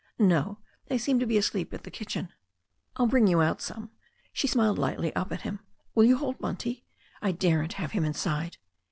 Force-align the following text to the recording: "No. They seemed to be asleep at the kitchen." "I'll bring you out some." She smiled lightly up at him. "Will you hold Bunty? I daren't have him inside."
"No. 0.17 0.57
They 0.87 0.97
seemed 0.97 1.19
to 1.19 1.27
be 1.27 1.37
asleep 1.37 1.75
at 1.75 1.83
the 1.83 1.91
kitchen." 1.91 2.29
"I'll 2.95 3.05
bring 3.05 3.27
you 3.27 3.39
out 3.39 3.61
some." 3.61 3.91
She 4.33 4.47
smiled 4.47 4.79
lightly 4.79 5.15
up 5.15 5.31
at 5.31 5.41
him. 5.43 5.59
"Will 5.93 6.05
you 6.05 6.17
hold 6.17 6.39
Bunty? 6.39 6.83
I 7.21 7.31
daren't 7.31 7.73
have 7.73 7.91
him 7.91 8.03
inside." 8.03 8.57